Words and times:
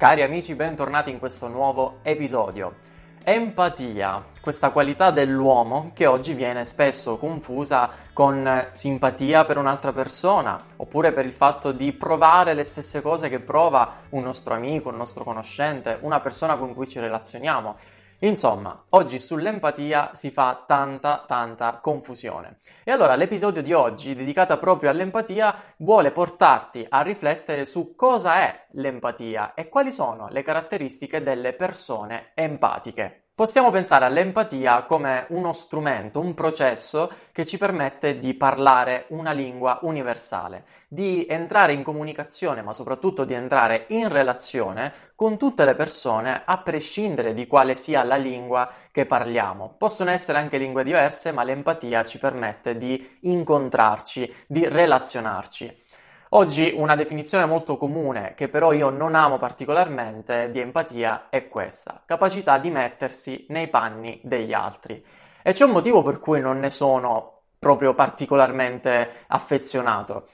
Cari 0.00 0.22
amici, 0.22 0.54
bentornati 0.54 1.10
in 1.10 1.18
questo 1.18 1.46
nuovo 1.46 1.98
episodio. 2.00 2.76
Empatia, 3.22 4.28
questa 4.40 4.70
qualità 4.70 5.10
dell'uomo 5.10 5.90
che 5.92 6.06
oggi 6.06 6.32
viene 6.32 6.64
spesso 6.64 7.18
confusa 7.18 7.90
con 8.14 8.68
simpatia 8.72 9.44
per 9.44 9.58
un'altra 9.58 9.92
persona, 9.92 10.58
oppure 10.76 11.12
per 11.12 11.26
il 11.26 11.34
fatto 11.34 11.72
di 11.72 11.92
provare 11.92 12.54
le 12.54 12.64
stesse 12.64 13.02
cose 13.02 13.28
che 13.28 13.40
prova 13.40 13.96
un 14.08 14.22
nostro 14.22 14.54
amico, 14.54 14.88
un 14.88 14.96
nostro 14.96 15.22
conoscente, 15.22 15.98
una 16.00 16.20
persona 16.20 16.56
con 16.56 16.72
cui 16.72 16.88
ci 16.88 16.98
relazioniamo. 16.98 17.76
Insomma, 18.22 18.84
oggi 18.90 19.18
sull'empatia 19.18 20.10
si 20.12 20.30
fa 20.30 20.64
tanta, 20.66 21.24
tanta 21.26 21.78
confusione. 21.80 22.58
E 22.84 22.90
allora 22.90 23.14
l'episodio 23.14 23.62
di 23.62 23.72
oggi, 23.72 24.14
dedicato 24.14 24.58
proprio 24.58 24.90
all'empatia, 24.90 25.74
vuole 25.78 26.10
portarti 26.10 26.84
a 26.86 27.00
riflettere 27.00 27.64
su 27.64 27.94
cosa 27.94 28.36
è 28.36 28.66
l'empatia 28.72 29.54
e 29.54 29.70
quali 29.70 29.90
sono 29.90 30.28
le 30.28 30.42
caratteristiche 30.42 31.22
delle 31.22 31.54
persone 31.54 32.32
empatiche. 32.34 33.29
Possiamo 33.40 33.70
pensare 33.70 34.04
all'empatia 34.04 34.82
come 34.82 35.24
uno 35.30 35.54
strumento, 35.54 36.20
un 36.20 36.34
processo 36.34 37.10
che 37.32 37.46
ci 37.46 37.56
permette 37.56 38.18
di 38.18 38.34
parlare 38.34 39.06
una 39.08 39.32
lingua 39.32 39.78
universale, 39.80 40.64
di 40.88 41.24
entrare 41.26 41.72
in 41.72 41.82
comunicazione, 41.82 42.60
ma 42.60 42.74
soprattutto 42.74 43.24
di 43.24 43.32
entrare 43.32 43.86
in 43.88 44.08
relazione 44.08 44.92
con 45.14 45.38
tutte 45.38 45.64
le 45.64 45.74
persone, 45.74 46.42
a 46.44 46.58
prescindere 46.58 47.32
di 47.32 47.46
quale 47.46 47.74
sia 47.76 48.04
la 48.04 48.16
lingua 48.16 48.70
che 48.92 49.06
parliamo. 49.06 49.74
Possono 49.78 50.10
essere 50.10 50.36
anche 50.36 50.58
lingue 50.58 50.84
diverse, 50.84 51.32
ma 51.32 51.42
l'empatia 51.42 52.04
ci 52.04 52.18
permette 52.18 52.76
di 52.76 53.20
incontrarci, 53.20 54.34
di 54.46 54.68
relazionarci. 54.68 55.88
Oggi 56.32 56.72
una 56.76 56.94
definizione 56.94 57.44
molto 57.44 57.76
comune, 57.76 58.34
che 58.36 58.48
però 58.48 58.72
io 58.72 58.88
non 58.88 59.16
amo 59.16 59.36
particolarmente, 59.36 60.48
di 60.52 60.60
empatia 60.60 61.28
è 61.28 61.48
questa, 61.48 62.04
capacità 62.06 62.56
di 62.58 62.70
mettersi 62.70 63.46
nei 63.48 63.66
panni 63.66 64.20
degli 64.22 64.52
altri. 64.52 65.04
E 65.42 65.52
c'è 65.52 65.64
un 65.64 65.72
motivo 65.72 66.04
per 66.04 66.20
cui 66.20 66.40
non 66.40 66.60
ne 66.60 66.70
sono 66.70 67.40
proprio 67.58 67.94
particolarmente 67.94 69.24
affezionato. 69.26 70.28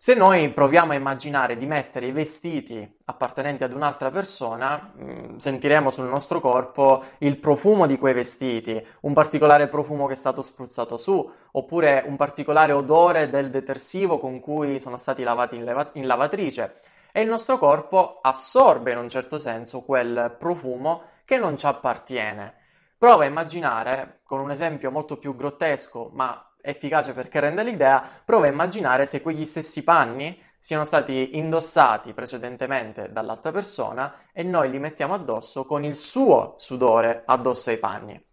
Se 0.00 0.14
noi 0.14 0.48
proviamo 0.52 0.92
a 0.92 0.94
immaginare 0.94 1.56
di 1.56 1.66
mettere 1.66 2.06
i 2.06 2.12
vestiti 2.12 2.88
appartenenti 3.06 3.64
ad 3.64 3.72
un'altra 3.72 4.12
persona, 4.12 4.92
mm, 4.96 5.38
sentiremo 5.38 5.90
sul 5.90 6.04
nostro 6.06 6.38
corpo 6.38 7.02
il 7.18 7.36
profumo 7.36 7.84
di 7.84 7.98
quei 7.98 8.14
vestiti, 8.14 8.80
un 9.00 9.12
particolare 9.12 9.66
profumo 9.66 10.06
che 10.06 10.12
è 10.12 10.16
stato 10.16 10.40
spruzzato 10.40 10.96
su, 10.96 11.28
oppure 11.50 12.04
un 12.06 12.14
particolare 12.14 12.70
odore 12.70 13.28
del 13.28 13.50
detersivo 13.50 14.20
con 14.20 14.38
cui 14.38 14.78
sono 14.78 14.96
stati 14.96 15.24
lavati 15.24 15.56
in, 15.56 15.64
leva- 15.64 15.90
in 15.94 16.06
lavatrice. 16.06 16.76
E 17.10 17.20
il 17.20 17.28
nostro 17.28 17.58
corpo 17.58 18.20
assorbe 18.22 18.92
in 18.92 18.98
un 18.98 19.08
certo 19.08 19.40
senso 19.40 19.80
quel 19.82 20.32
profumo 20.38 21.02
che 21.24 21.38
non 21.38 21.56
ci 21.56 21.66
appartiene. 21.66 22.54
Prova 22.96 23.24
a 23.24 23.26
immaginare, 23.26 24.20
con 24.22 24.38
un 24.38 24.52
esempio 24.52 24.92
molto 24.92 25.16
più 25.16 25.34
grottesco, 25.34 26.10
ma 26.14 26.47
efficace 26.60 27.12
perché 27.12 27.40
rende 27.40 27.62
l'idea, 27.62 28.02
prova 28.24 28.46
a 28.46 28.50
immaginare 28.50 29.06
se 29.06 29.22
quegli 29.22 29.44
stessi 29.44 29.82
panni 29.84 30.40
siano 30.58 30.84
stati 30.84 31.36
indossati 31.38 32.12
precedentemente 32.12 33.10
dall'altra 33.12 33.52
persona 33.52 34.26
e 34.32 34.42
noi 34.42 34.70
li 34.70 34.78
mettiamo 34.78 35.14
addosso 35.14 35.64
con 35.64 35.84
il 35.84 35.94
suo 35.94 36.54
sudore 36.56 37.22
addosso 37.24 37.70
ai 37.70 37.78
panni. 37.78 38.26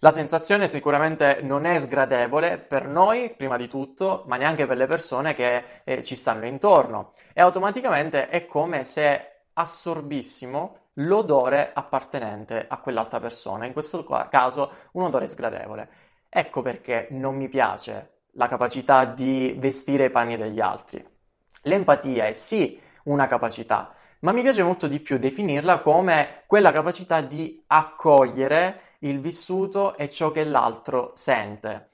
La 0.00 0.12
sensazione 0.12 0.68
sicuramente 0.68 1.40
non 1.42 1.64
è 1.64 1.76
sgradevole 1.76 2.58
per 2.58 2.86
noi, 2.86 3.34
prima 3.36 3.56
di 3.56 3.66
tutto, 3.66 4.22
ma 4.26 4.36
neanche 4.36 4.64
per 4.64 4.76
le 4.76 4.86
persone 4.86 5.34
che 5.34 5.82
eh, 5.82 6.04
ci 6.04 6.14
stanno 6.14 6.46
intorno. 6.46 7.14
E 7.32 7.40
automaticamente 7.40 8.28
è 8.28 8.46
come 8.46 8.84
se 8.84 9.46
assorbissimo 9.54 10.90
l'odore 10.94 11.72
appartenente 11.74 12.64
a 12.68 12.78
quell'altra 12.78 13.18
persona, 13.18 13.66
in 13.66 13.72
questo 13.72 14.04
caso 14.04 14.70
un 14.92 15.02
odore 15.02 15.26
sgradevole. 15.26 15.88
Ecco 16.30 16.60
perché 16.60 17.08
non 17.10 17.36
mi 17.36 17.48
piace 17.48 18.18
la 18.32 18.48
capacità 18.48 19.04
di 19.06 19.54
vestire 19.58 20.04
i 20.04 20.10
panni 20.10 20.36
degli 20.36 20.60
altri. 20.60 21.02
L'empatia 21.62 22.26
è 22.26 22.32
sì 22.32 22.78
una 23.04 23.26
capacità, 23.26 23.94
ma 24.20 24.32
mi 24.32 24.42
piace 24.42 24.62
molto 24.62 24.86
di 24.88 25.00
più 25.00 25.18
definirla 25.18 25.80
come 25.80 26.42
quella 26.46 26.70
capacità 26.70 27.22
di 27.22 27.64
accogliere 27.68 28.96
il 29.00 29.20
vissuto 29.20 29.96
e 29.96 30.08
ciò 30.10 30.30
che 30.30 30.44
l'altro 30.44 31.12
sente. 31.14 31.90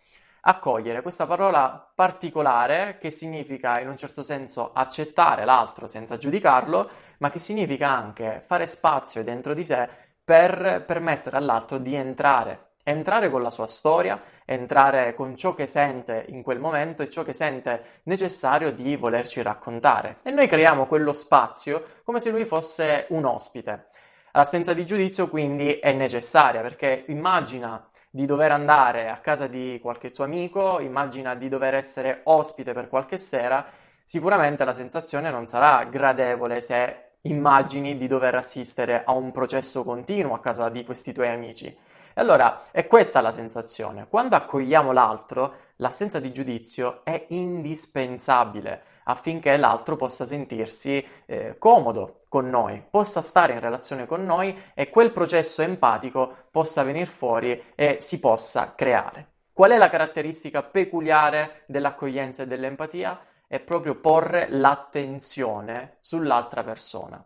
Accogliere, 0.46 1.00
questa 1.00 1.26
parola 1.26 1.92
particolare 1.94 2.98
che 2.98 3.10
significa 3.10 3.80
in 3.80 3.88
un 3.88 3.96
certo 3.96 4.22
senso 4.22 4.72
accettare 4.72 5.44
l'altro 5.44 5.86
senza 5.86 6.16
giudicarlo, 6.16 6.90
ma 7.18 7.30
che 7.30 7.38
significa 7.38 7.88
anche 7.88 8.42
fare 8.44 8.66
spazio 8.66 9.22
dentro 9.22 9.54
di 9.54 9.64
sé 9.64 9.88
per 10.22 10.84
permettere 10.86 11.36
all'altro 11.36 11.78
di 11.78 11.94
entrare 11.94 12.73
entrare 12.84 13.30
con 13.30 13.42
la 13.42 13.50
sua 13.50 13.66
storia, 13.66 14.22
entrare 14.44 15.14
con 15.14 15.34
ciò 15.34 15.54
che 15.54 15.66
sente 15.66 16.26
in 16.28 16.42
quel 16.42 16.60
momento 16.60 17.02
e 17.02 17.10
ciò 17.10 17.22
che 17.22 17.32
sente 17.32 18.00
necessario 18.04 18.70
di 18.70 18.94
volerci 18.94 19.42
raccontare. 19.42 20.18
E 20.22 20.30
noi 20.30 20.46
creiamo 20.46 20.86
quello 20.86 21.12
spazio 21.12 21.84
come 22.04 22.20
se 22.20 22.30
lui 22.30 22.44
fosse 22.44 23.06
un 23.08 23.24
ospite. 23.24 23.86
L'assenza 24.32 24.72
di 24.72 24.84
giudizio 24.84 25.28
quindi 25.28 25.78
è 25.78 25.92
necessaria 25.92 26.60
perché 26.60 27.04
immagina 27.08 27.88
di 28.10 28.26
dover 28.26 28.52
andare 28.52 29.08
a 29.08 29.18
casa 29.18 29.46
di 29.46 29.78
qualche 29.82 30.12
tuo 30.12 30.24
amico, 30.24 30.78
immagina 30.80 31.34
di 31.34 31.48
dover 31.48 31.74
essere 31.74 32.20
ospite 32.24 32.72
per 32.72 32.88
qualche 32.88 33.18
sera, 33.18 33.66
sicuramente 34.04 34.64
la 34.64 34.72
sensazione 34.72 35.30
non 35.30 35.46
sarà 35.46 35.84
gradevole 35.84 36.60
se 36.60 37.03
immagini 37.26 37.96
di 37.96 38.06
dover 38.06 38.34
assistere 38.34 39.04
a 39.04 39.12
un 39.12 39.30
processo 39.30 39.84
continuo 39.84 40.34
a 40.34 40.40
casa 40.40 40.68
di 40.68 40.84
questi 40.84 41.12
tuoi 41.12 41.28
amici. 41.28 41.66
E 41.66 42.20
allora 42.20 42.70
è 42.70 42.86
questa 42.86 43.20
la 43.20 43.32
sensazione. 43.32 44.06
Quando 44.08 44.36
accogliamo 44.36 44.92
l'altro, 44.92 45.54
l'assenza 45.76 46.20
di 46.20 46.32
giudizio 46.32 47.04
è 47.04 47.26
indispensabile 47.28 48.82
affinché 49.04 49.56
l'altro 49.56 49.96
possa 49.96 50.24
sentirsi 50.24 51.04
eh, 51.26 51.56
comodo 51.58 52.20
con 52.28 52.48
noi, 52.48 52.82
possa 52.88 53.20
stare 53.20 53.52
in 53.52 53.60
relazione 53.60 54.06
con 54.06 54.24
noi 54.24 54.56
e 54.74 54.88
quel 54.88 55.12
processo 55.12 55.62
empatico 55.62 56.46
possa 56.50 56.82
venire 56.82 57.06
fuori 57.06 57.62
e 57.74 57.98
si 58.00 58.20
possa 58.20 58.74
creare. 58.74 59.32
Qual 59.52 59.70
è 59.70 59.76
la 59.76 59.90
caratteristica 59.90 60.62
peculiare 60.62 61.62
dell'accoglienza 61.66 62.42
e 62.42 62.46
dell'empatia? 62.46 63.18
È 63.46 63.60
proprio 63.60 63.94
porre 63.94 64.46
l'attenzione 64.50 65.96
sull'altra 66.00 66.62
persona. 66.62 67.24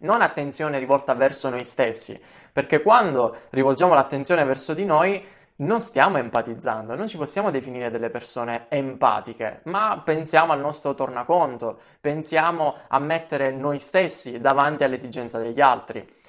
Non 0.00 0.20
attenzione 0.20 0.78
rivolta 0.78 1.14
verso 1.14 1.48
noi 1.48 1.64
stessi, 1.64 2.20
perché 2.52 2.82
quando 2.82 3.36
rivolgiamo 3.50 3.94
l'attenzione 3.94 4.44
verso 4.44 4.74
di 4.74 4.84
noi 4.84 5.24
non 5.56 5.80
stiamo 5.80 6.16
empatizzando, 6.18 6.96
non 6.96 7.06
ci 7.06 7.16
possiamo 7.16 7.50
definire 7.50 7.90
delle 7.90 8.10
persone 8.10 8.66
empatiche, 8.68 9.60
ma 9.64 10.00
pensiamo 10.04 10.52
al 10.52 10.60
nostro 10.60 10.94
tornaconto, 10.94 11.78
pensiamo 12.00 12.76
a 12.88 12.98
mettere 12.98 13.50
noi 13.52 13.78
stessi 13.78 14.40
davanti 14.40 14.82
all'esigenza 14.82 15.38
degli 15.38 15.60
altri. 15.60 16.20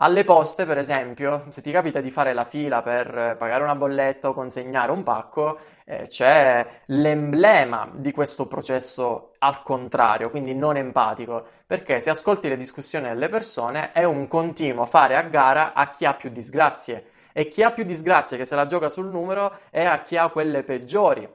Alle 0.00 0.22
poste, 0.22 0.64
per 0.64 0.78
esempio, 0.78 1.46
se 1.48 1.60
ti 1.60 1.72
capita 1.72 2.00
di 2.00 2.10
fare 2.12 2.32
la 2.32 2.44
fila 2.44 2.82
per 2.82 3.34
pagare 3.36 3.64
una 3.64 3.74
bolletta 3.74 4.28
o 4.28 4.32
consegnare 4.32 4.92
un 4.92 5.02
pacco, 5.02 5.58
eh, 5.84 6.06
c'è 6.06 6.82
l'emblema 6.86 7.90
di 7.92 8.12
questo 8.12 8.46
processo 8.46 9.32
al 9.38 9.60
contrario, 9.62 10.30
quindi 10.30 10.54
non 10.54 10.76
empatico, 10.76 11.44
perché 11.66 12.00
se 12.00 12.10
ascolti 12.10 12.48
le 12.48 12.56
discussioni 12.56 13.08
delle 13.08 13.28
persone 13.28 13.90
è 13.90 14.04
un 14.04 14.28
continuo 14.28 14.86
fare 14.86 15.16
a 15.16 15.22
gara 15.22 15.72
a 15.72 15.90
chi 15.90 16.04
ha 16.04 16.14
più 16.14 16.30
disgrazie. 16.30 17.10
E 17.32 17.48
chi 17.48 17.62
ha 17.62 17.72
più 17.72 17.82
disgrazie 17.84 18.36
che 18.36 18.46
se 18.46 18.54
la 18.54 18.66
gioca 18.66 18.88
sul 18.88 19.06
numero 19.06 19.58
è 19.70 19.84
a 19.84 20.00
chi 20.02 20.16
ha 20.16 20.28
quelle 20.28 20.62
peggiori. 20.62 21.28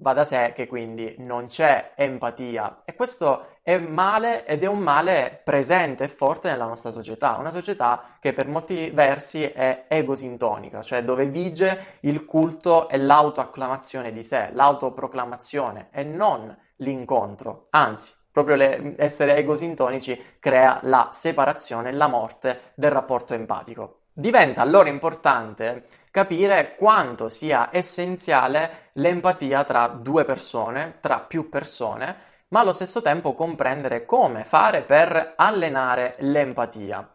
Va 0.00 0.12
da 0.12 0.24
sé 0.24 0.52
che 0.54 0.68
quindi 0.68 1.16
non 1.18 1.46
c'è 1.46 1.92
empatia 1.96 2.82
questo 2.98 3.58
è 3.62 3.78
male 3.78 4.44
ed 4.44 4.64
è 4.64 4.66
un 4.66 4.80
male 4.80 5.40
presente 5.44 6.02
e 6.02 6.08
forte 6.08 6.50
nella 6.50 6.64
nostra 6.64 6.90
società, 6.90 7.36
una 7.38 7.52
società 7.52 8.16
che 8.18 8.32
per 8.32 8.48
molti 8.48 8.90
versi 8.90 9.44
è 9.44 9.84
egosintonica, 9.86 10.82
cioè 10.82 11.04
dove 11.04 11.26
vige 11.26 11.98
il 12.00 12.24
culto 12.24 12.88
e 12.88 12.98
l'autoacclamazione 12.98 14.10
di 14.10 14.24
sé, 14.24 14.50
l'autoproclamazione 14.52 15.90
e 15.92 16.02
non 16.02 16.52
l'incontro, 16.78 17.68
anzi 17.70 18.12
proprio 18.32 18.56
le, 18.56 18.94
essere 18.96 19.36
egosintonici 19.36 20.38
crea 20.40 20.80
la 20.82 21.10
separazione 21.12 21.90
e 21.90 21.92
la 21.92 22.08
morte 22.08 22.72
del 22.74 22.90
rapporto 22.90 23.32
empatico. 23.32 24.00
Diventa 24.12 24.60
allora 24.62 24.88
importante 24.88 25.84
capire 26.10 26.74
quanto 26.74 27.28
sia 27.28 27.68
essenziale 27.70 28.88
l'empatia 28.94 29.62
tra 29.62 29.86
due 29.86 30.24
persone, 30.24 30.96
tra 30.98 31.20
più 31.20 31.48
persone, 31.48 32.26
ma 32.48 32.60
allo 32.60 32.72
stesso 32.72 33.02
tempo 33.02 33.34
comprendere 33.34 34.04
come 34.04 34.44
fare 34.44 34.82
per 34.82 35.34
allenare 35.36 36.16
l'empatia. 36.18 37.10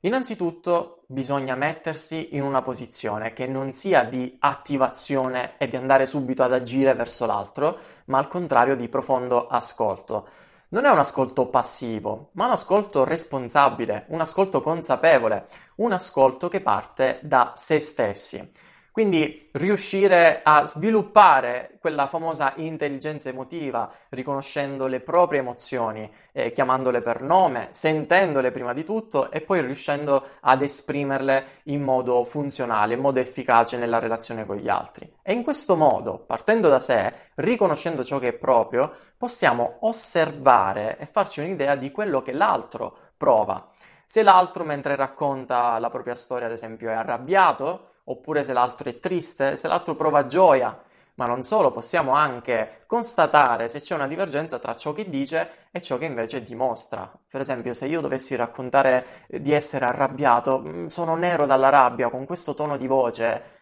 Innanzitutto 0.00 1.04
bisogna 1.06 1.54
mettersi 1.54 2.36
in 2.36 2.42
una 2.42 2.60
posizione 2.60 3.32
che 3.32 3.46
non 3.46 3.72
sia 3.72 4.02
di 4.02 4.36
attivazione 4.38 5.54
e 5.56 5.66
di 5.66 5.76
andare 5.76 6.04
subito 6.04 6.42
ad 6.42 6.52
agire 6.52 6.92
verso 6.92 7.24
l'altro, 7.24 7.78
ma 8.06 8.18
al 8.18 8.28
contrario 8.28 8.76
di 8.76 8.88
profondo 8.88 9.46
ascolto. 9.46 10.28
non 10.68 10.84
è 10.84 10.90
un 10.90 10.98
ascolto 10.98 11.46
passivo, 11.46 12.30
ma 12.32 12.46
un 12.46 12.50
ascolto 12.50 13.04
responsabile, 13.04 14.06
un 14.08 14.20
ascolto 14.20 14.60
consapevole, 14.60 15.46
un 15.76 15.92
ascolto 15.92 16.48
che 16.48 16.60
parte 16.60 17.20
da 17.22 17.52
se 17.54 17.78
stessi. 17.78 18.50
Quindi 18.94 19.48
riuscire 19.54 20.40
a 20.44 20.64
sviluppare 20.64 21.78
quella 21.80 22.06
famosa 22.06 22.52
intelligenza 22.58 23.28
emotiva, 23.28 23.92
riconoscendo 24.10 24.86
le 24.86 25.00
proprie 25.00 25.40
emozioni, 25.40 26.08
eh, 26.30 26.52
chiamandole 26.52 27.02
per 27.02 27.20
nome, 27.20 27.70
sentendole 27.72 28.52
prima 28.52 28.72
di 28.72 28.84
tutto 28.84 29.32
e 29.32 29.40
poi 29.40 29.62
riuscendo 29.62 30.24
ad 30.42 30.62
esprimerle 30.62 31.62
in 31.64 31.82
modo 31.82 32.22
funzionale, 32.22 32.94
in 32.94 33.00
modo 33.00 33.18
efficace 33.18 33.78
nella 33.78 33.98
relazione 33.98 34.46
con 34.46 34.58
gli 34.58 34.68
altri. 34.68 35.12
E 35.22 35.32
in 35.32 35.42
questo 35.42 35.74
modo, 35.74 36.20
partendo 36.20 36.68
da 36.68 36.78
sé, 36.78 37.12
riconoscendo 37.34 38.04
ciò 38.04 38.20
che 38.20 38.28
è 38.28 38.32
proprio, 38.32 38.92
possiamo 39.18 39.78
osservare 39.80 40.98
e 40.98 41.06
farci 41.06 41.40
un'idea 41.40 41.74
di 41.74 41.90
quello 41.90 42.22
che 42.22 42.32
l'altro 42.32 42.96
prova. 43.16 43.72
Se 44.06 44.22
l'altro 44.22 44.62
mentre 44.62 44.94
racconta 44.94 45.80
la 45.80 45.90
propria 45.90 46.14
storia, 46.14 46.46
ad 46.46 46.52
esempio, 46.52 46.90
è 46.90 46.92
arrabbiato, 46.92 47.88
oppure 48.04 48.42
se 48.42 48.52
l'altro 48.52 48.88
è 48.88 48.98
triste, 48.98 49.56
se 49.56 49.68
l'altro 49.68 49.94
prova 49.94 50.26
gioia. 50.26 50.82
Ma 51.16 51.26
non 51.26 51.44
solo, 51.44 51.70
possiamo 51.70 52.12
anche 52.12 52.80
constatare 52.86 53.68
se 53.68 53.80
c'è 53.80 53.94
una 53.94 54.08
divergenza 54.08 54.58
tra 54.58 54.74
ciò 54.74 54.92
che 54.92 55.08
dice 55.08 55.68
e 55.70 55.80
ciò 55.80 55.96
che 55.96 56.06
invece 56.06 56.42
dimostra. 56.42 57.08
Per 57.28 57.40
esempio, 57.40 57.72
se 57.72 57.86
io 57.86 58.00
dovessi 58.00 58.34
raccontare 58.34 59.06
di 59.28 59.52
essere 59.52 59.84
arrabbiato, 59.84 60.60
mm, 60.60 60.86
sono 60.86 61.14
nero 61.14 61.46
dalla 61.46 61.68
rabbia 61.68 62.10
con 62.10 62.26
questo 62.26 62.54
tono 62.54 62.76
di 62.76 62.88
voce, 62.88 63.54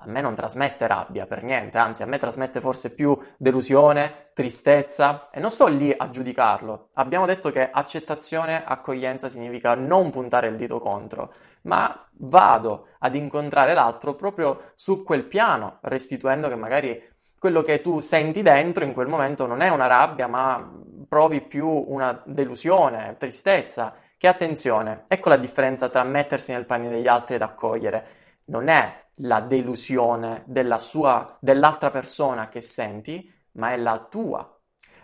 a 0.00 0.06
me 0.06 0.20
non 0.20 0.34
trasmette 0.34 0.86
rabbia 0.86 1.26
per 1.26 1.42
niente, 1.42 1.78
anzi 1.78 2.02
a 2.02 2.06
me 2.06 2.18
trasmette 2.18 2.60
forse 2.60 2.94
più 2.94 3.18
delusione, 3.36 4.30
tristezza 4.32 5.28
e 5.30 5.40
non 5.40 5.50
sto 5.50 5.66
lì 5.66 5.92
a 5.96 6.08
giudicarlo. 6.08 6.90
Abbiamo 6.94 7.26
detto 7.26 7.50
che 7.50 7.68
accettazione, 7.70 8.64
accoglienza 8.64 9.28
significa 9.28 9.74
non 9.74 10.10
puntare 10.10 10.48
il 10.48 10.56
dito 10.56 10.78
contro, 10.78 11.32
ma 11.68 12.08
vado 12.20 12.88
ad 12.98 13.14
incontrare 13.14 13.74
l'altro 13.74 14.14
proprio 14.14 14.72
su 14.74 15.04
quel 15.04 15.24
piano, 15.24 15.78
restituendo 15.82 16.48
che 16.48 16.56
magari 16.56 17.00
quello 17.38 17.62
che 17.62 17.80
tu 17.80 18.00
senti 18.00 18.42
dentro 18.42 18.84
in 18.84 18.92
quel 18.92 19.06
momento 19.06 19.46
non 19.46 19.60
è 19.60 19.68
una 19.68 19.86
rabbia, 19.86 20.26
ma 20.26 20.68
provi 21.06 21.42
più 21.42 21.68
una 21.68 22.20
delusione, 22.24 23.14
tristezza. 23.18 23.94
Che 24.16 24.26
attenzione, 24.26 25.04
ecco 25.06 25.28
la 25.28 25.36
differenza 25.36 25.88
tra 25.88 26.02
mettersi 26.02 26.50
nel 26.50 26.64
panino 26.64 26.90
degli 26.90 27.06
altri 27.06 27.36
ed 27.36 27.42
accogliere. 27.42 28.06
Non 28.46 28.66
è 28.66 29.04
la 29.16 29.40
delusione 29.40 30.42
della 30.46 30.78
sua, 30.78 31.36
dell'altra 31.38 31.90
persona 31.90 32.48
che 32.48 32.60
senti, 32.60 33.32
ma 33.52 33.70
è 33.70 33.76
la 33.76 34.04
tua. 34.10 34.57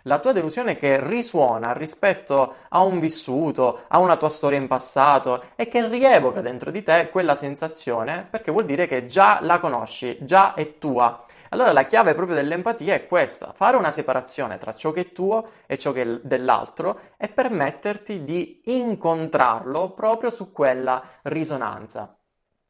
La 0.07 0.19
tua 0.19 0.33
delusione 0.33 0.75
che 0.75 0.99
risuona 1.03 1.73
rispetto 1.73 2.57
a 2.69 2.83
un 2.83 2.99
vissuto, 2.99 3.85
a 3.87 3.97
una 3.99 4.17
tua 4.17 4.29
storia 4.29 4.59
in 4.59 4.67
passato 4.67 5.45
e 5.55 5.67
che 5.67 5.87
rievoca 5.87 6.41
dentro 6.41 6.69
di 6.69 6.83
te 6.83 7.09
quella 7.09 7.33
sensazione 7.33 8.27
perché 8.29 8.51
vuol 8.51 8.65
dire 8.65 8.85
che 8.85 9.07
già 9.07 9.39
la 9.41 9.59
conosci, 9.59 10.15
già 10.21 10.53
è 10.53 10.77
tua. 10.77 11.25
Allora 11.49 11.71
la 11.71 11.87
chiave 11.87 12.13
proprio 12.13 12.35
dell'empatia 12.35 12.93
è 12.93 13.07
questa, 13.07 13.51
fare 13.55 13.77
una 13.77 13.89
separazione 13.89 14.59
tra 14.59 14.73
ciò 14.73 14.91
che 14.91 15.01
è 15.01 15.11
tuo 15.11 15.49
e 15.65 15.75
ciò 15.75 15.91
che 15.91 16.03
è 16.03 16.19
dell'altro 16.21 16.99
e 17.17 17.27
permetterti 17.27 18.23
di 18.23 18.61
incontrarlo 18.65 19.89
proprio 19.89 20.29
su 20.29 20.51
quella 20.51 21.01
risonanza. 21.23 22.15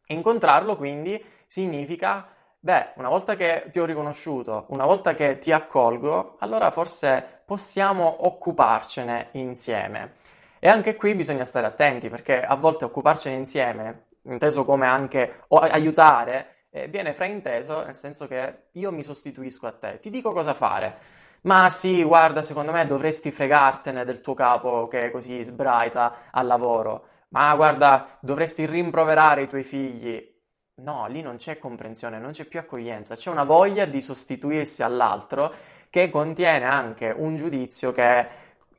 Incontrarlo 0.07 0.77
quindi 0.77 1.21
significa, 1.47 2.29
beh, 2.65 2.93
una 2.95 3.09
volta 3.09 3.35
che 3.35 3.67
ti 3.69 3.79
ho 3.79 3.85
riconosciuto, 3.85 4.65
una 4.69 4.85
volta 4.85 5.13
che 5.13 5.37
ti 5.37 5.51
accolgo, 5.51 6.35
allora 6.39 6.71
forse 6.71 7.43
possiamo 7.45 8.25
occuparcene 8.25 9.27
insieme. 9.33 10.13
E 10.57 10.67
anche 10.67 10.95
qui 10.95 11.13
bisogna 11.13 11.43
stare 11.45 11.67
attenti 11.67 12.09
perché 12.09 12.41
a 12.41 12.55
volte 12.55 12.85
occuparcene 12.85 13.35
insieme, 13.35 14.05
inteso 14.23 14.65
come 14.65 14.87
anche 14.87 15.43
aiutare, 15.49 16.65
eh, 16.71 16.87
viene 16.87 17.13
frainteso 17.13 17.83
nel 17.85 17.95
senso 17.95 18.25
che 18.27 18.69
io 18.71 18.91
mi 18.91 19.03
sostituisco 19.03 19.67
a 19.67 19.71
te, 19.73 19.99
ti 19.99 20.09
dico 20.09 20.31
cosa 20.31 20.55
fare. 20.55 20.97
Ma 21.41 21.69
sì, 21.69 22.01
guarda, 22.03 22.41
secondo 22.41 22.71
me 22.71 22.87
dovresti 22.87 23.29
fregartene 23.29 24.03
del 24.05 24.21
tuo 24.21 24.33
capo 24.33 24.87
che 24.87 25.11
così 25.11 25.43
sbraita 25.43 26.29
al 26.31 26.47
lavoro. 26.47 27.05
Ma 27.29 27.53
guarda, 27.55 28.17
dovresti 28.21 28.65
rimproverare 28.65 29.43
i 29.43 29.47
tuoi 29.47 29.63
figli. 29.63 30.33
No, 30.77 31.07
lì 31.07 31.21
non 31.21 31.37
c'è 31.37 31.57
comprensione, 31.57 32.19
non 32.19 32.31
c'è 32.31 32.45
più 32.45 32.59
accoglienza, 32.59 33.15
c'è 33.15 33.29
una 33.29 33.45
voglia 33.45 33.85
di 33.85 34.01
sostituirsi 34.01 34.83
all'altro 34.83 35.53
che 35.89 36.09
contiene 36.09 36.65
anche 36.65 37.13
un 37.15 37.37
giudizio 37.37 37.93
che 37.93 38.27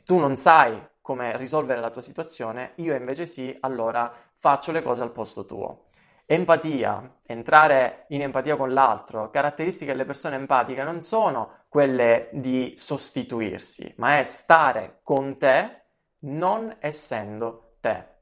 tu 0.05 0.19
non 0.19 0.37
sai 0.37 0.79
come 1.01 1.37
risolvere 1.39 1.81
la 1.81 1.89
tua 1.91 2.03
situazione, 2.03 2.73
io 2.77 2.95
invece 2.95 3.27
sì, 3.27 3.57
allora 3.61 4.13
faccio 4.35 4.73
le 4.73 4.83
cose 4.83 5.03
al 5.05 5.13
posto 5.13 5.47
tuo. 5.47 5.85
Empatia, 6.27 7.19
entrare 7.27 8.05
in 8.09 8.21
empatia 8.21 8.57
con 8.57 8.73
l'altro, 8.75 9.31
caratteristiche 9.31 9.93
delle 9.93 10.05
persone 10.05 10.37
empatiche 10.37 10.83
non 10.83 11.01
sono 11.01 11.65
quelle 11.69 12.29
di 12.33 12.73
sostituirsi, 12.77 13.95
ma 13.97 14.19
è 14.19 14.23
stare 14.25 14.99
con 15.03 15.39
te 15.39 15.85
non 16.21 16.77
essendo 16.81 17.77
te. 17.81 18.16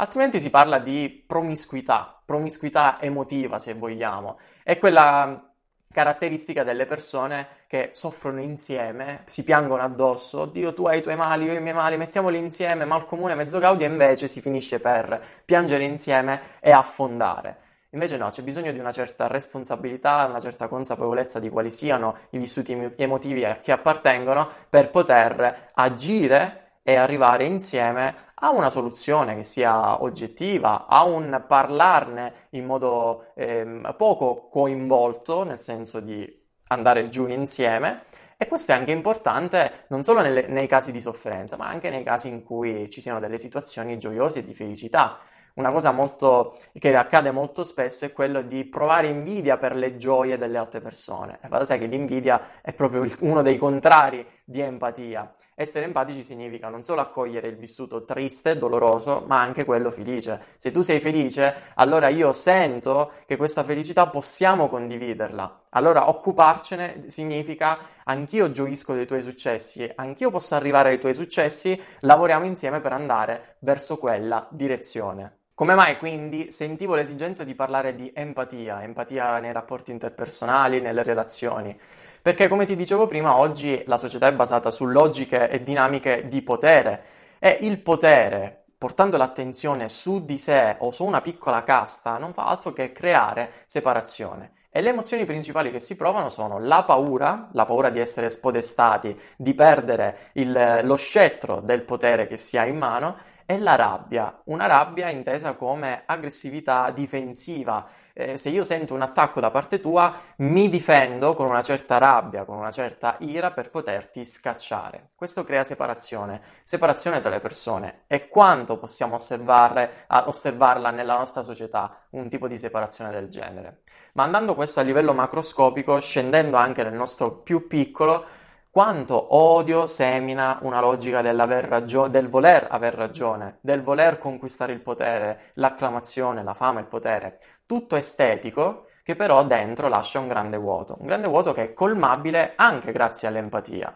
Altrimenti 0.00 0.40
si 0.40 0.48
parla 0.48 0.78
di 0.78 1.22
promiscuità, 1.26 2.22
promiscuità 2.24 2.96
emotiva 3.02 3.58
se 3.58 3.74
vogliamo. 3.74 4.38
È 4.62 4.78
quella 4.78 5.46
caratteristica 5.92 6.64
delle 6.64 6.86
persone 6.86 7.46
che 7.66 7.90
soffrono 7.92 8.40
insieme, 8.40 9.24
si 9.26 9.44
piangono 9.44 9.82
addosso, 9.82 10.46
Dio 10.46 10.72
tu 10.72 10.86
hai 10.86 11.00
i 11.00 11.02
tuoi 11.02 11.16
mali, 11.16 11.44
io 11.44 11.52
i 11.52 11.60
miei 11.60 11.74
mali, 11.74 11.98
mettiamoli 11.98 12.38
insieme, 12.38 12.86
mal 12.86 13.04
comune, 13.04 13.34
mezzo 13.34 13.58
gaudio, 13.58 13.84
e 13.84 13.90
invece 13.90 14.26
si 14.26 14.40
finisce 14.40 14.80
per 14.80 15.22
piangere 15.44 15.84
insieme 15.84 16.40
e 16.60 16.70
affondare. 16.70 17.58
Invece 17.90 18.16
no, 18.16 18.30
c'è 18.30 18.40
bisogno 18.40 18.72
di 18.72 18.78
una 18.78 18.92
certa 18.92 19.26
responsabilità, 19.26 20.24
una 20.26 20.40
certa 20.40 20.66
consapevolezza 20.66 21.38
di 21.40 21.50
quali 21.50 21.70
siano 21.70 22.16
i 22.30 22.38
vissuti 22.38 22.72
emotivi 22.96 23.44
a 23.44 23.56
chi 23.56 23.70
appartengono 23.70 24.48
per 24.70 24.88
poter 24.88 25.72
agire 25.74 26.68
e 26.82 26.96
arrivare 26.96 27.44
insieme 27.44 28.29
a 28.40 28.50
una 28.50 28.70
soluzione 28.70 29.34
che 29.36 29.42
sia 29.42 30.02
oggettiva, 30.02 30.86
a 30.86 31.04
un 31.04 31.44
parlarne 31.46 32.46
in 32.50 32.64
modo 32.66 33.32
eh, 33.34 33.80
poco 33.96 34.48
coinvolto, 34.50 35.44
nel 35.44 35.58
senso 35.58 36.00
di 36.00 36.38
andare 36.68 37.08
giù 37.08 37.26
insieme. 37.26 38.04
E 38.36 38.48
questo 38.48 38.72
è 38.72 38.74
anche 38.74 38.92
importante 38.92 39.84
non 39.88 40.02
solo 40.02 40.22
nelle, 40.22 40.46
nei 40.46 40.66
casi 40.66 40.92
di 40.92 41.00
sofferenza, 41.00 41.56
ma 41.58 41.68
anche 41.68 41.90
nei 41.90 42.02
casi 42.02 42.28
in 42.28 42.42
cui 42.42 42.88
ci 42.88 43.02
siano 43.02 43.20
delle 43.20 43.38
situazioni 43.38 43.98
gioiose 43.98 44.38
e 44.38 44.44
di 44.44 44.54
felicità. 44.54 45.18
Una 45.54 45.70
cosa 45.72 45.90
molto, 45.92 46.56
che 46.72 46.96
accade 46.96 47.32
molto 47.32 47.64
spesso 47.64 48.06
è 48.06 48.12
quello 48.12 48.40
di 48.40 48.64
provare 48.64 49.08
invidia 49.08 49.58
per 49.58 49.74
le 49.74 49.96
gioie 49.96 50.38
delle 50.38 50.56
altre 50.56 50.80
persone. 50.80 51.38
E 51.42 51.48
vado 51.48 51.64
sai 51.64 51.78
che 51.78 51.86
l'invidia 51.86 52.62
è 52.62 52.72
proprio 52.72 53.04
uno 53.20 53.42
dei 53.42 53.58
contrari 53.58 54.26
di 54.44 54.60
empatia. 54.60 55.34
Essere 55.60 55.84
empatici 55.84 56.22
significa 56.22 56.70
non 56.70 56.82
solo 56.82 57.02
accogliere 57.02 57.48
il 57.48 57.56
vissuto 57.56 58.06
triste, 58.06 58.56
doloroso, 58.56 59.24
ma 59.26 59.42
anche 59.42 59.66
quello 59.66 59.90
felice. 59.90 60.40
Se 60.56 60.70
tu 60.70 60.80
sei 60.80 61.00
felice, 61.00 61.54
allora 61.74 62.08
io 62.08 62.32
sento 62.32 63.12
che 63.26 63.36
questa 63.36 63.62
felicità 63.62 64.06
possiamo 64.06 64.70
condividerla. 64.70 65.64
Allora 65.72 66.08
occuparcene 66.08 67.10
significa 67.10 67.78
anch'io 68.04 68.50
gioisco 68.50 68.94
dei 68.94 69.04
tuoi 69.04 69.20
successi, 69.20 69.86
anch'io 69.96 70.30
posso 70.30 70.54
arrivare 70.54 70.88
ai 70.88 70.98
tuoi 70.98 71.12
successi, 71.12 71.78
lavoriamo 72.00 72.46
insieme 72.46 72.80
per 72.80 72.94
andare 72.94 73.56
verso 73.58 73.98
quella 73.98 74.46
direzione. 74.48 75.40
Come 75.60 75.74
mai 75.74 75.98
quindi 75.98 76.50
sentivo 76.50 76.94
l'esigenza 76.94 77.44
di 77.44 77.54
parlare 77.54 77.94
di 77.94 78.10
empatia, 78.14 78.82
empatia 78.82 79.38
nei 79.40 79.52
rapporti 79.52 79.90
interpersonali, 79.90 80.80
nelle 80.80 81.02
relazioni? 81.02 81.78
Perché 82.22 82.48
come 82.48 82.66
ti 82.66 82.76
dicevo 82.76 83.06
prima, 83.06 83.38
oggi 83.38 83.82
la 83.86 83.96
società 83.96 84.26
è 84.26 84.32
basata 84.32 84.70
su 84.70 84.84
logiche 84.84 85.48
e 85.48 85.62
dinamiche 85.62 86.28
di 86.28 86.42
potere 86.42 87.02
e 87.38 87.56
il 87.62 87.78
potere, 87.78 88.64
portando 88.76 89.16
l'attenzione 89.16 89.88
su 89.88 90.22
di 90.26 90.36
sé 90.36 90.76
o 90.80 90.90
su 90.90 91.04
una 91.04 91.22
piccola 91.22 91.64
casta, 91.64 92.18
non 92.18 92.34
fa 92.34 92.44
altro 92.44 92.74
che 92.74 92.92
creare 92.92 93.62
separazione. 93.64 94.52
E 94.70 94.82
le 94.82 94.90
emozioni 94.90 95.24
principali 95.24 95.70
che 95.70 95.80
si 95.80 95.96
provano 95.96 96.28
sono 96.28 96.58
la 96.58 96.84
paura, 96.84 97.48
la 97.52 97.64
paura 97.64 97.88
di 97.88 98.00
essere 98.00 98.28
spodestati, 98.28 99.18
di 99.36 99.54
perdere 99.54 100.30
il, 100.34 100.80
lo 100.82 100.96
scettro 100.96 101.60
del 101.60 101.82
potere 101.82 102.26
che 102.26 102.36
si 102.36 102.58
ha 102.58 102.66
in 102.66 102.76
mano, 102.76 103.16
e 103.50 103.58
la 103.58 103.74
rabbia, 103.74 104.42
una 104.44 104.66
rabbia 104.66 105.10
intesa 105.10 105.54
come 105.54 106.04
aggressività 106.06 106.92
difensiva, 106.92 107.84
eh, 108.12 108.36
se 108.36 108.48
io 108.48 108.62
sento 108.62 108.94
un 108.94 109.02
attacco 109.02 109.40
da 109.40 109.50
parte 109.50 109.80
tua, 109.80 110.14
mi 110.36 110.68
difendo 110.68 111.34
con 111.34 111.46
una 111.46 111.60
certa 111.60 111.98
rabbia, 111.98 112.44
con 112.44 112.56
una 112.56 112.70
certa 112.70 113.16
ira 113.18 113.50
per 113.50 113.70
poterti 113.70 114.24
scacciare. 114.24 115.08
Questo 115.16 115.42
crea 115.42 115.64
separazione, 115.64 116.40
separazione 116.62 117.18
tra 117.18 117.30
le 117.30 117.40
persone. 117.40 118.02
E 118.06 118.28
quanto 118.28 118.78
possiamo 118.78 119.16
osservarla 119.16 120.90
nella 120.90 121.16
nostra 121.16 121.42
società, 121.42 122.02
un 122.10 122.28
tipo 122.28 122.46
di 122.46 122.56
separazione 122.56 123.10
del 123.10 123.28
genere? 123.28 123.80
Ma 124.12 124.22
andando 124.22 124.54
questo 124.54 124.78
a 124.78 124.84
livello 124.84 125.12
macroscopico, 125.12 125.98
scendendo 125.98 126.56
anche 126.56 126.84
nel 126.84 126.94
nostro 126.94 127.32
più 127.32 127.66
piccolo, 127.66 128.38
quanto 128.70 129.34
odio 129.34 129.86
semina 129.86 130.58
una 130.62 130.80
logica 130.80 131.20
raggio- 131.20 132.08
del 132.08 132.28
voler 132.28 132.68
aver 132.70 132.94
ragione, 132.94 133.58
del 133.60 133.82
voler 133.82 134.18
conquistare 134.18 134.72
il 134.72 134.80
potere, 134.80 135.50
l'acclamazione, 135.54 136.44
la 136.44 136.54
fama, 136.54 136.78
il 136.80 136.86
potere. 136.86 137.38
Tutto 137.66 137.96
estetico 137.96 138.86
che 139.02 139.16
però 139.16 139.44
dentro 139.44 139.88
lascia 139.88 140.20
un 140.20 140.28
grande 140.28 140.56
vuoto, 140.56 140.96
un 141.00 141.06
grande 141.06 141.28
vuoto 141.28 141.52
che 141.52 141.62
è 141.64 141.72
colmabile 141.74 142.52
anche 142.56 142.92
grazie 142.92 143.26
all'empatia. 143.26 143.92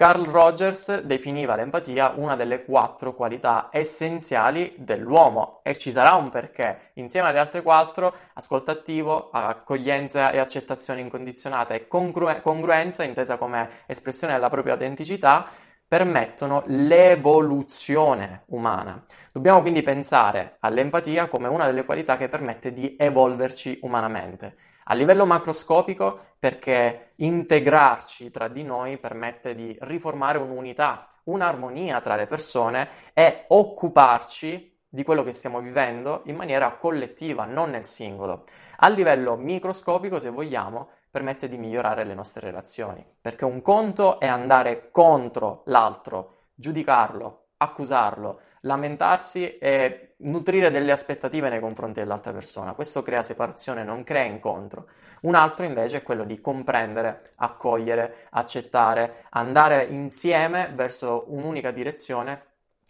Carl 0.00 0.24
Rogers 0.24 1.02
definiva 1.02 1.56
l'empatia 1.56 2.14
una 2.16 2.34
delle 2.34 2.64
quattro 2.64 3.14
qualità 3.14 3.68
essenziali 3.70 4.72
dell'uomo 4.78 5.60
e 5.62 5.76
ci 5.76 5.90
sarà 5.90 6.14
un 6.14 6.30
perché. 6.30 6.92
Insieme 6.94 7.28
alle 7.28 7.38
altre 7.38 7.60
quattro, 7.60 8.14
ascolto 8.32 8.70
attivo, 8.70 9.28
accoglienza 9.30 10.30
e 10.30 10.38
accettazione 10.38 11.02
incondizionata 11.02 11.74
e 11.74 11.86
congru- 11.86 12.40
congruenza, 12.40 13.02
intesa 13.04 13.36
come 13.36 13.68
espressione 13.84 14.32
della 14.32 14.48
propria 14.48 14.72
autenticità, 14.72 15.46
permettono 15.86 16.62
l'evoluzione 16.68 18.44
umana. 18.46 19.04
Dobbiamo 19.30 19.60
quindi 19.60 19.82
pensare 19.82 20.56
all'empatia 20.60 21.28
come 21.28 21.48
una 21.48 21.66
delle 21.66 21.84
qualità 21.84 22.16
che 22.16 22.28
permette 22.28 22.72
di 22.72 22.96
evolverci 22.98 23.80
umanamente. 23.82 24.69
A 24.90 24.94
livello 24.94 25.24
macroscopico, 25.24 26.18
perché 26.36 27.12
integrarci 27.16 28.28
tra 28.32 28.48
di 28.48 28.64
noi 28.64 28.98
permette 28.98 29.54
di 29.54 29.76
riformare 29.82 30.38
un'unità, 30.38 31.20
un'armonia 31.24 32.00
tra 32.00 32.16
le 32.16 32.26
persone 32.26 32.88
e 33.14 33.44
occuparci 33.46 34.78
di 34.88 35.04
quello 35.04 35.22
che 35.22 35.32
stiamo 35.32 35.60
vivendo 35.60 36.22
in 36.24 36.34
maniera 36.34 36.72
collettiva, 36.72 37.44
non 37.44 37.70
nel 37.70 37.84
singolo. 37.84 38.46
A 38.78 38.88
livello 38.88 39.36
microscopico, 39.36 40.18
se 40.18 40.30
vogliamo, 40.30 40.88
permette 41.08 41.46
di 41.46 41.56
migliorare 41.56 42.02
le 42.02 42.14
nostre 42.14 42.40
relazioni, 42.40 43.06
perché 43.20 43.44
un 43.44 43.62
conto 43.62 44.18
è 44.18 44.26
andare 44.26 44.90
contro 44.90 45.62
l'altro, 45.66 46.46
giudicarlo, 46.52 47.50
accusarlo, 47.58 48.40
lamentarsi 48.60 49.58
e 49.58 50.14
nutrire 50.18 50.70
delle 50.70 50.92
aspettative 50.92 51.48
nei 51.48 51.60
confronti 51.60 52.00
dell'altra 52.00 52.32
persona. 52.32 52.74
Questo 52.74 53.02
crea 53.02 53.22
separazione, 53.22 53.84
non 53.84 54.04
crea 54.04 54.24
incontro. 54.24 54.88
Un 55.22 55.34
altro 55.34 55.64
invece 55.64 55.98
è 55.98 56.02
quello 56.02 56.24
di 56.24 56.40
comprendere, 56.40 57.32
accogliere, 57.36 58.26
accettare, 58.30 59.24
andare 59.30 59.84
insieme 59.84 60.72
verso 60.74 61.24
un'unica 61.28 61.70
direzione 61.70 62.44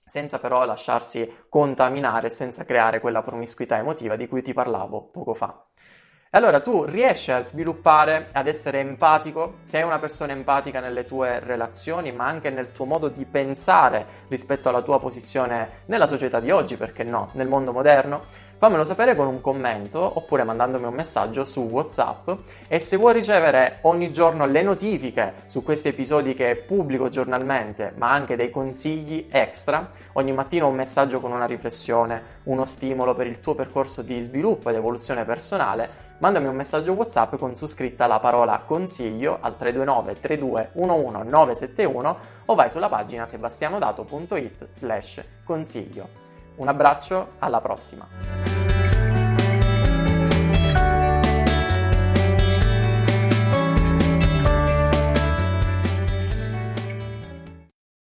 senza 0.04 0.40
però 0.40 0.64
lasciarsi 0.64 1.44
contaminare, 1.48 2.30
senza 2.30 2.64
creare 2.64 2.98
quella 3.00 3.22
promiscuità 3.22 3.78
emotiva 3.78 4.16
di 4.16 4.26
cui 4.26 4.42
ti 4.42 4.52
parlavo 4.52 5.02
poco 5.04 5.34
fa. 5.34 5.69
Allora 6.32 6.60
tu 6.60 6.84
riesci 6.84 7.32
a 7.32 7.40
sviluppare, 7.40 8.28
ad 8.30 8.46
essere 8.46 8.78
empatico, 8.78 9.54
sei 9.62 9.82
una 9.82 9.98
persona 9.98 10.30
empatica 10.30 10.78
nelle 10.78 11.04
tue 11.04 11.40
relazioni, 11.40 12.12
ma 12.12 12.24
anche 12.24 12.50
nel 12.50 12.70
tuo 12.70 12.84
modo 12.84 13.08
di 13.08 13.24
pensare 13.24 14.06
rispetto 14.28 14.68
alla 14.68 14.82
tua 14.82 15.00
posizione 15.00 15.82
nella 15.86 16.06
società 16.06 16.38
di 16.38 16.52
oggi, 16.52 16.76
perché 16.76 17.02
no, 17.02 17.30
nel 17.32 17.48
mondo 17.48 17.72
moderno? 17.72 18.22
Fammelo 18.60 18.84
sapere 18.84 19.16
con 19.16 19.26
un 19.26 19.40
commento 19.40 20.18
oppure 20.18 20.44
mandandomi 20.44 20.84
un 20.84 20.92
messaggio 20.92 21.46
su 21.46 21.62
WhatsApp 21.62 22.30
e 22.68 22.78
se 22.78 22.98
vuoi 22.98 23.14
ricevere 23.14 23.78
ogni 23.84 24.12
giorno 24.12 24.44
le 24.44 24.60
notifiche 24.60 25.32
su 25.46 25.62
questi 25.62 25.88
episodi 25.88 26.34
che 26.34 26.56
pubblico 26.56 27.08
giornalmente, 27.08 27.94
ma 27.96 28.12
anche 28.12 28.36
dei 28.36 28.50
consigli 28.50 29.28
extra, 29.30 29.92
ogni 30.12 30.32
mattina 30.32 30.66
un 30.66 30.74
messaggio 30.74 31.20
con 31.20 31.32
una 31.32 31.46
riflessione, 31.46 32.22
uno 32.42 32.66
stimolo 32.66 33.14
per 33.14 33.28
il 33.28 33.40
tuo 33.40 33.54
percorso 33.54 34.02
di 34.02 34.20
sviluppo 34.20 34.68
ed 34.68 34.76
evoluzione 34.76 35.24
personale, 35.24 35.88
mandami 36.18 36.48
un 36.48 36.56
messaggio 36.56 36.92
WhatsApp 36.92 37.36
con 37.36 37.54
su 37.54 37.64
scritta 37.64 38.06
la 38.06 38.20
parola 38.20 38.62
consiglio 38.66 39.38
al 39.40 39.56
329 39.56 40.20
32 40.20 40.70
11 40.74 41.30
971 41.30 42.18
o 42.44 42.54
vai 42.54 42.68
sulla 42.68 42.90
pagina 42.90 43.24
sebastianodato.it 43.24 44.66
slash 44.68 45.24
consiglio. 45.44 46.28
Un 46.56 46.68
abbraccio, 46.68 47.36
alla 47.38 47.62
prossima! 47.62 48.39